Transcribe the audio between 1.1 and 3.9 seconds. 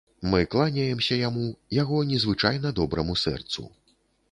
яму, яго незвычайна добраму сэрцу.